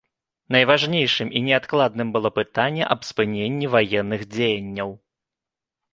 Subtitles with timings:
[0.53, 4.89] Найважнейшым і неадкладным было пытанне аб спыненні ваенных дзеянняў.